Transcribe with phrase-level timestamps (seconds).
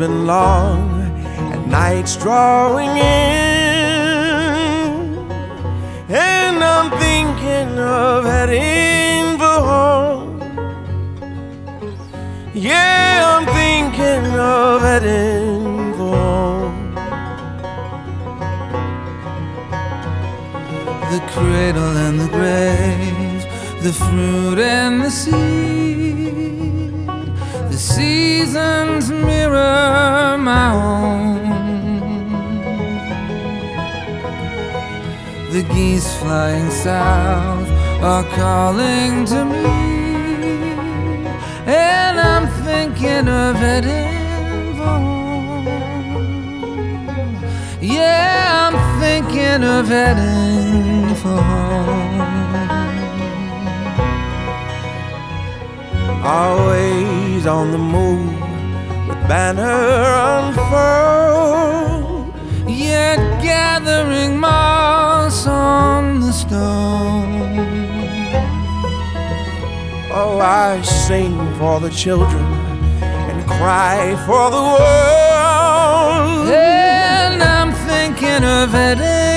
[0.00, 1.12] been long
[1.52, 3.09] and night's drawing in.
[27.70, 31.50] The seasons mirror my own.
[35.52, 37.68] The geese flying south
[38.02, 39.66] are calling to me,
[41.66, 45.66] and I'm thinking of heading home.
[47.80, 51.80] Yeah, I'm thinking of heading for home.
[57.40, 58.38] Always on the move
[59.08, 59.62] with banner
[60.36, 61.88] unfurled.
[62.68, 67.40] Yet gathering moss on the stone.
[70.12, 76.48] Oh, I sing for the children and cry for the world.
[76.52, 79.30] And I'm thinking of heading.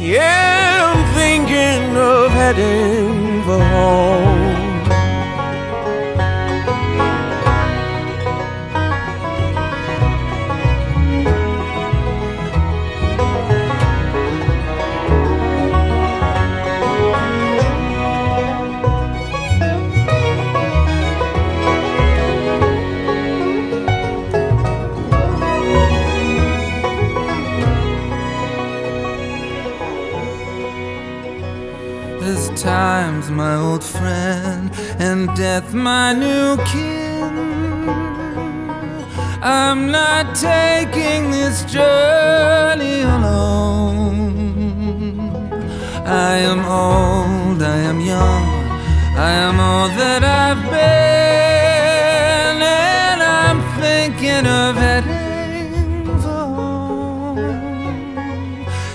[0.00, 0.59] Yeah,
[1.20, 4.49] thinking of heading for home.
[35.20, 37.88] And death my new kin.
[39.42, 44.40] I'm not taking this journey alone.
[46.06, 48.44] I am old, I am young,
[49.28, 57.38] I am all that I've been, and I'm thinking of heading for home.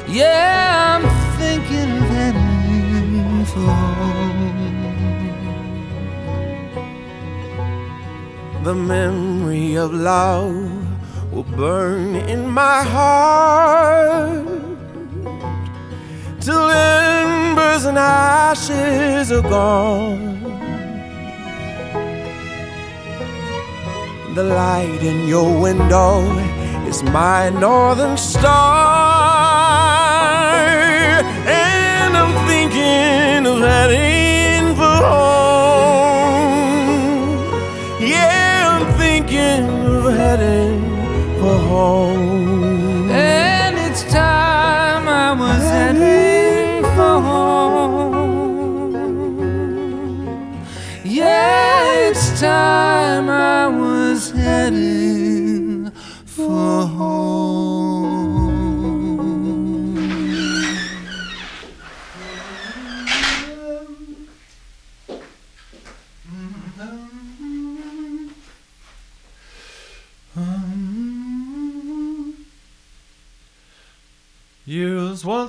[0.07, 1.03] Yeah, I'm
[8.65, 10.55] The memory of love
[11.31, 14.47] will burn in my heart
[16.41, 20.41] till embers and ashes are gone.
[24.33, 26.23] The light in your window
[26.87, 28.49] is my northern star,
[31.45, 34.24] and I'm thinking of heading
[40.37, 40.81] heading
[41.39, 43.09] for home.
[43.09, 48.95] And it's time I was heading for home.
[51.03, 55.04] Yeah, it's time I was heading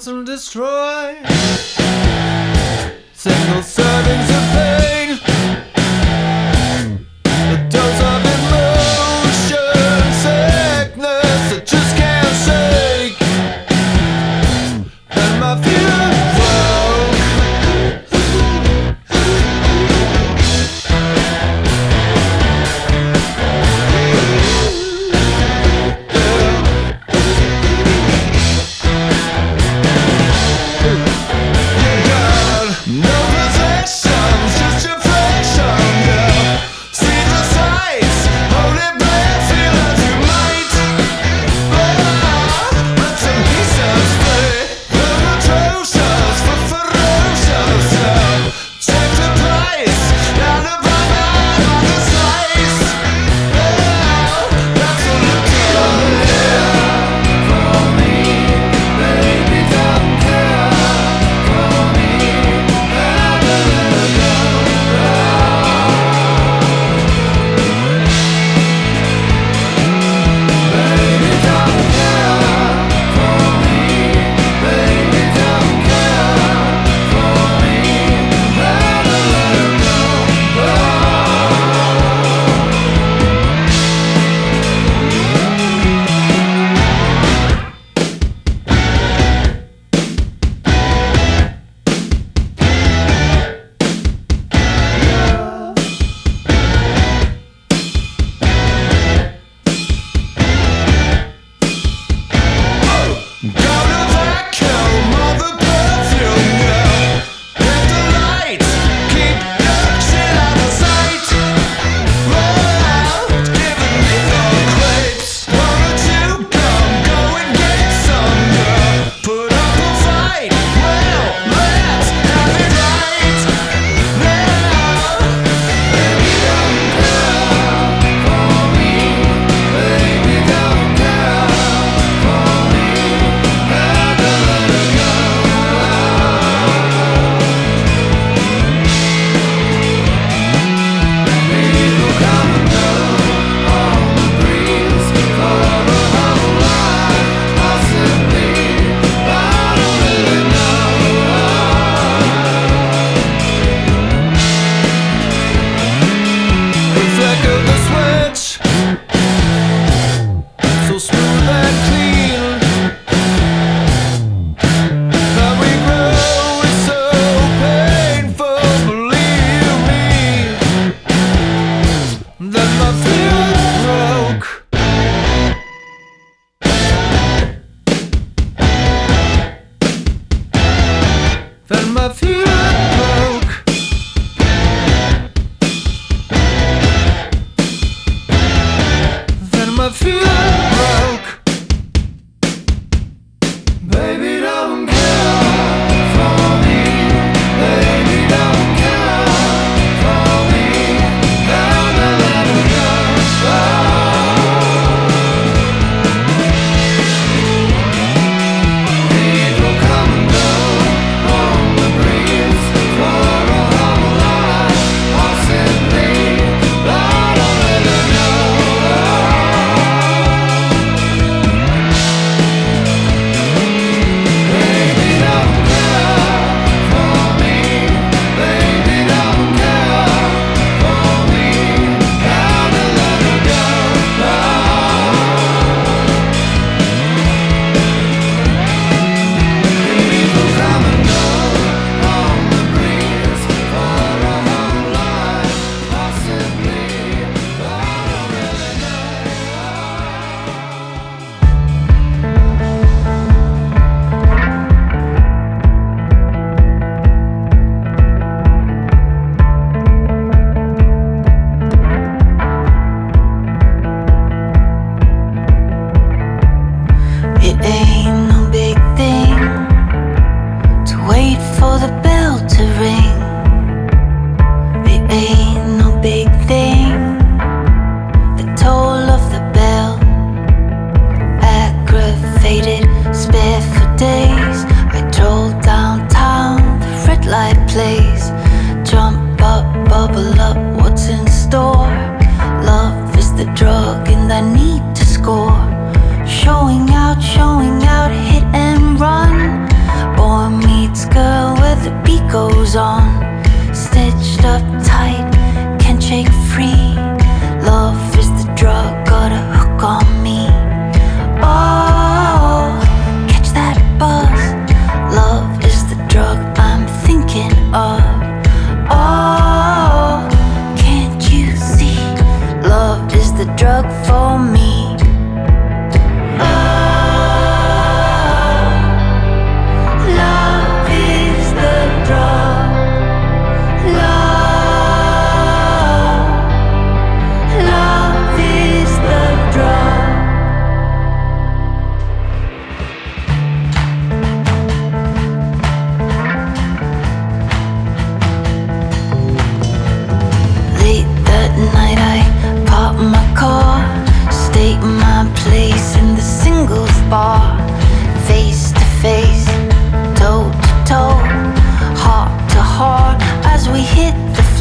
[0.04, 1.16] And destroy.
[3.14, 5.05] Single servings of pain.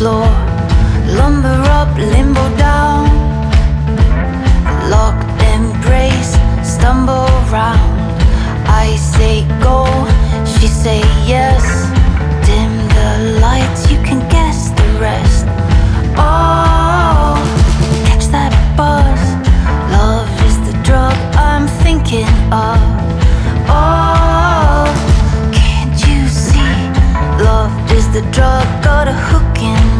[0.05, 0.29] floor.
[1.17, 3.05] Lumber up, limbo down.
[4.93, 6.33] Locked embrace,
[6.73, 7.97] stumble round.
[8.83, 9.79] I say go,
[10.53, 10.99] she say
[11.33, 11.63] yes.
[12.45, 13.11] Dim the
[13.45, 15.45] lights, you can guess the rest.
[16.27, 17.33] Oh,
[18.07, 19.21] catch that buzz.
[19.97, 21.15] Love is the drug
[21.49, 22.33] I'm thinking
[22.67, 22.79] of.
[23.81, 24.85] Oh,
[25.59, 26.73] can't you see?
[27.49, 29.94] Love is the drug, got a hook in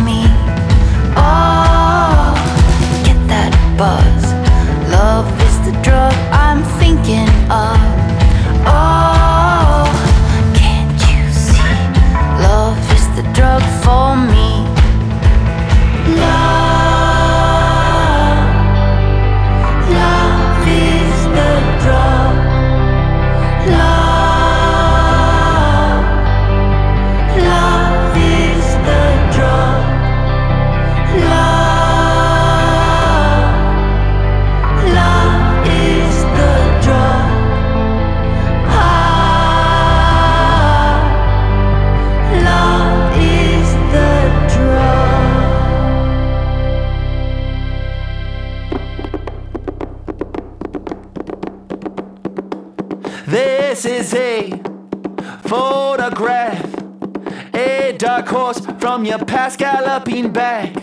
[58.95, 60.73] from your past galloping back.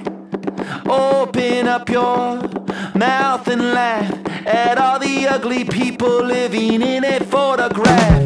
[0.87, 2.42] Open up your
[2.94, 4.12] mouth and laugh
[4.46, 8.22] at all the ugly people living in a photograph.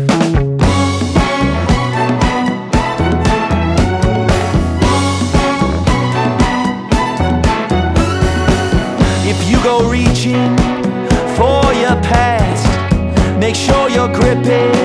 [9.24, 10.56] If you go reaching
[11.36, 12.66] for your past,
[13.38, 14.75] make sure you're gripping.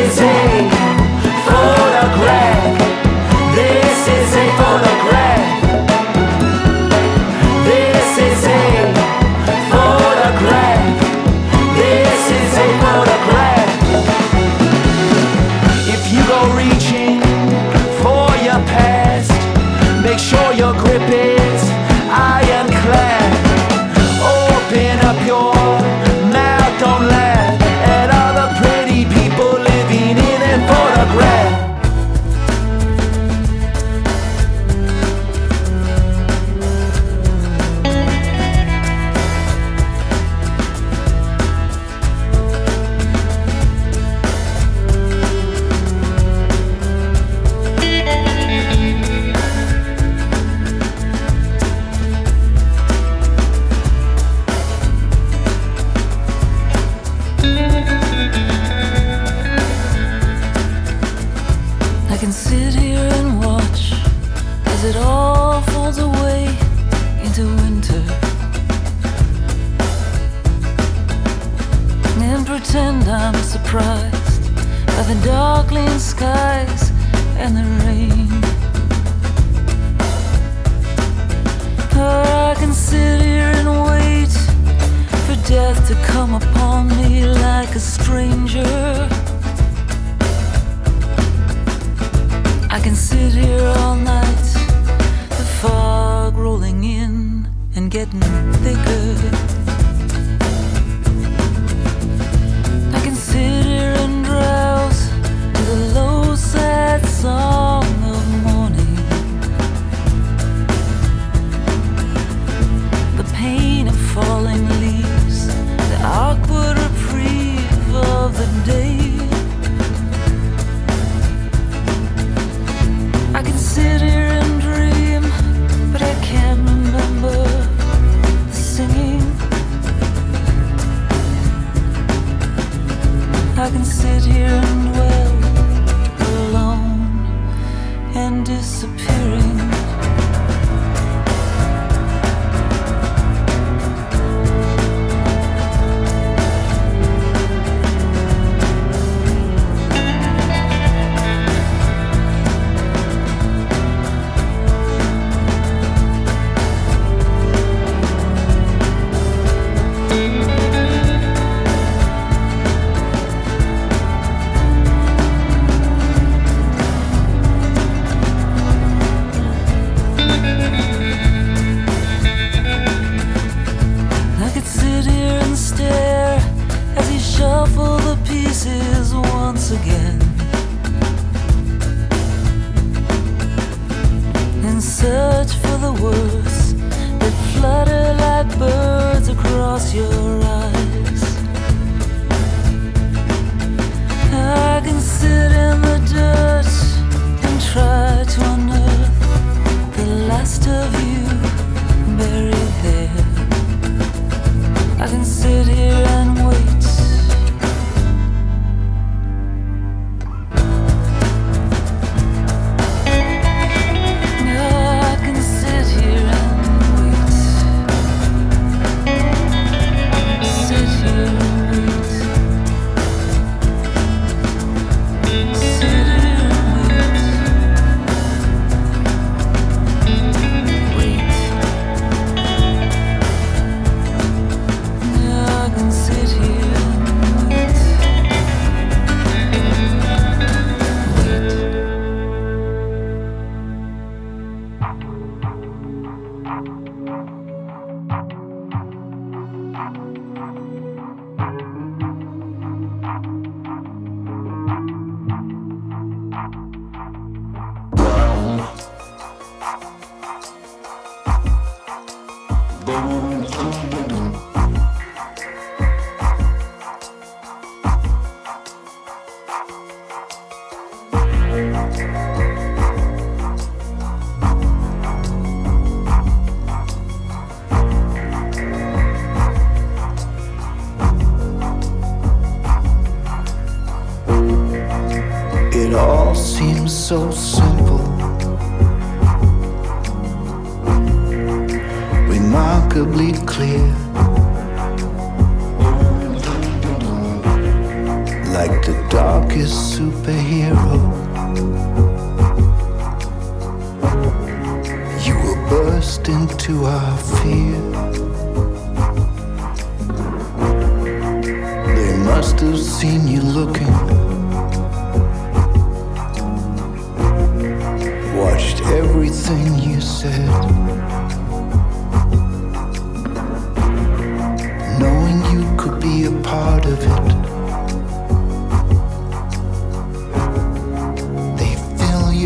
[0.00, 0.37] Is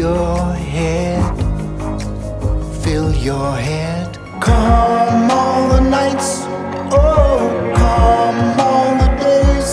[0.02, 1.22] your head,
[2.82, 4.18] fill your head.
[4.40, 6.30] Come all the nights,
[6.90, 7.38] oh,
[7.82, 9.70] come all the days.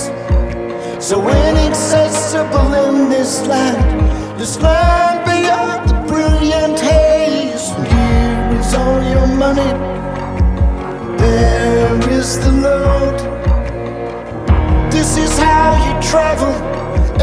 [1.03, 3.81] So inaccessible in this land,
[4.39, 7.65] this land beyond the brilliant haze.
[7.93, 9.71] Here is all your money,
[11.17, 13.17] there is the load.
[14.91, 16.53] This is how you travel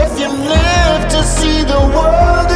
[0.05, 2.56] if you live to see the world.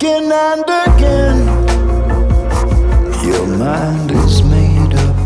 [0.00, 1.40] again and again.
[3.26, 5.16] Your mind is made up,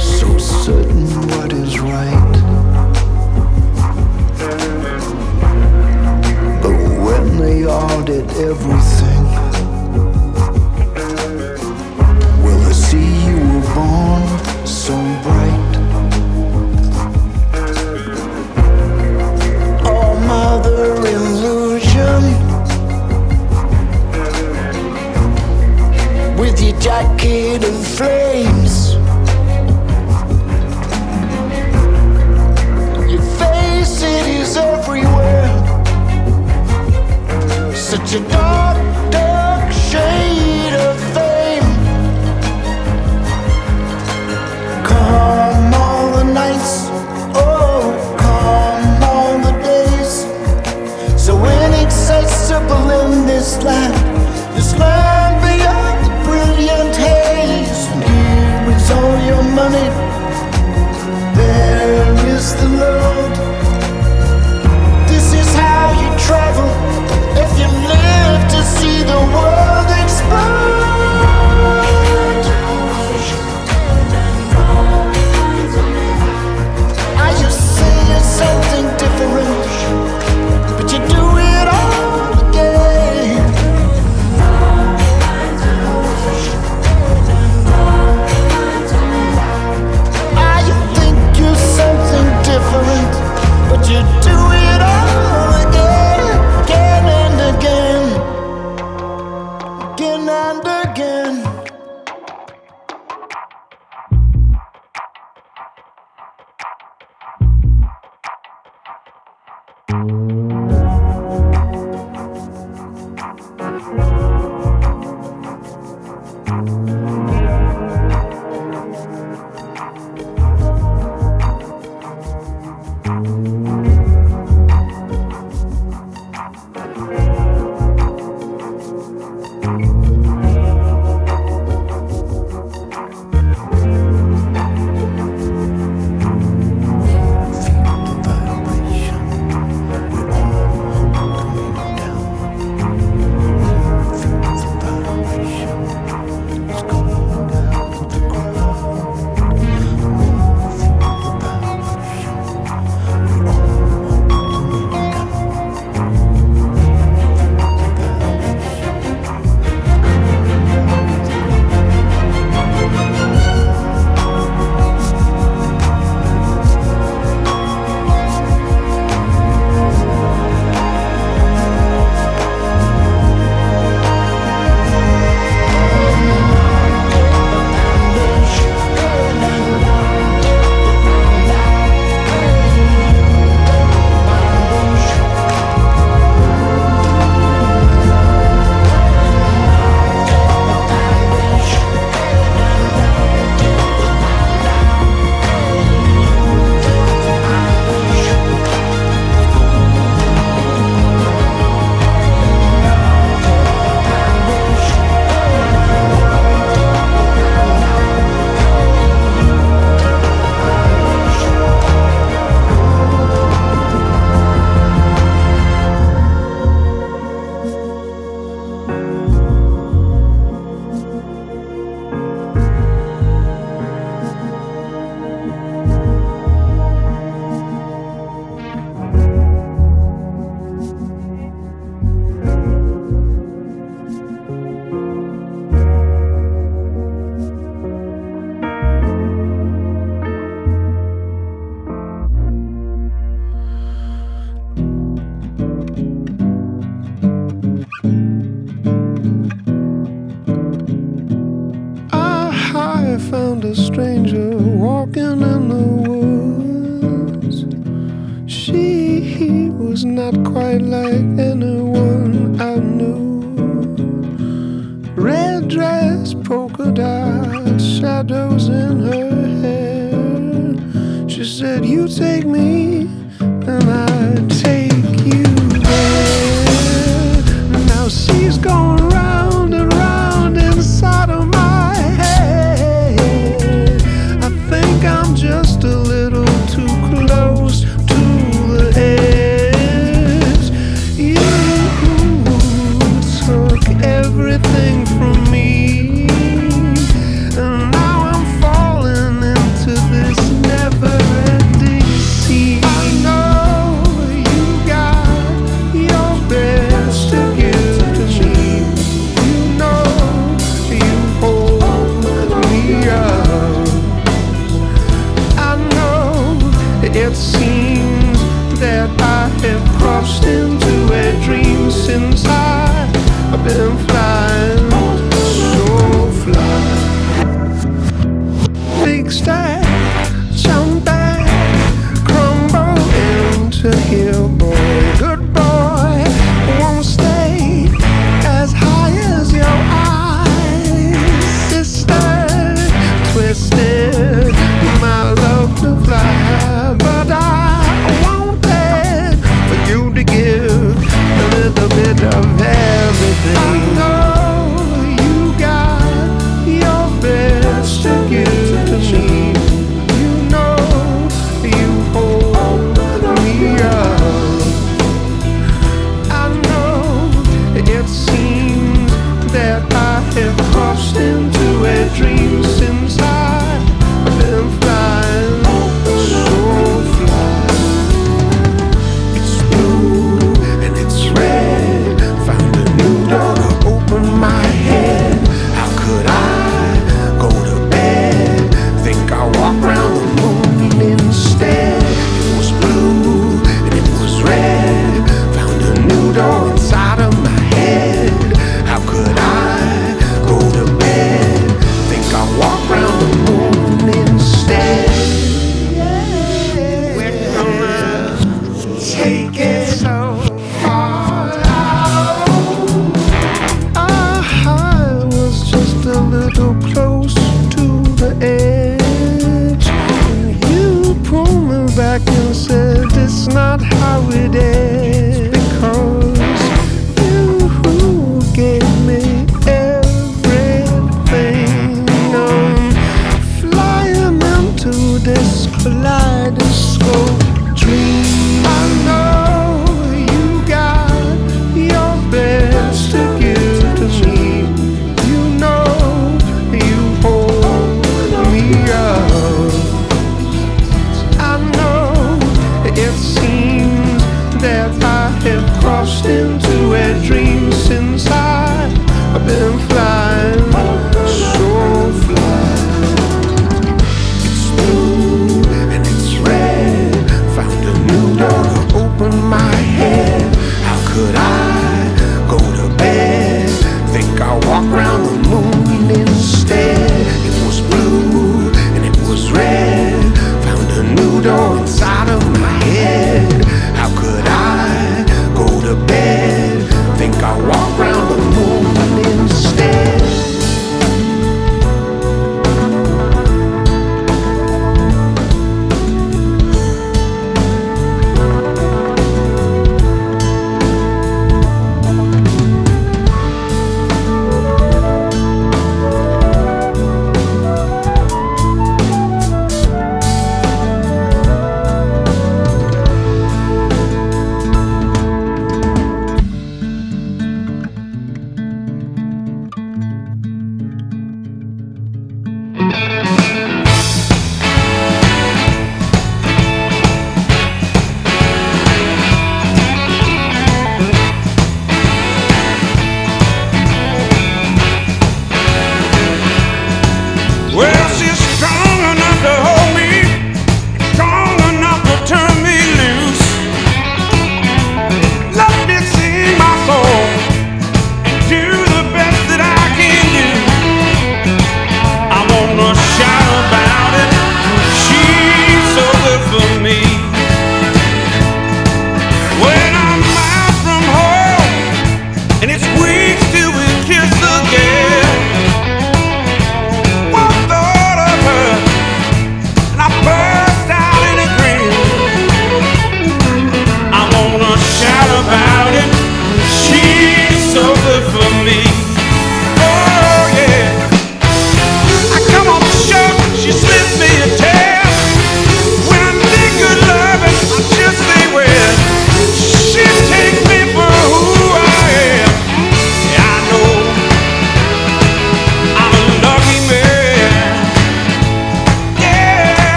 [0.00, 2.32] so certain what is right.
[6.60, 6.76] But
[7.06, 8.77] when they audit every